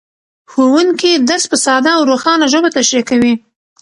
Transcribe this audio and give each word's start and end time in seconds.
ښوونکی 0.51 1.11
درس 1.29 1.43
په 1.51 1.57
ساده 1.65 1.91
او 1.97 2.01
روښانه 2.11 2.45
ژبه 2.53 2.69
تشریح 2.77 3.03
کوي 3.09 3.33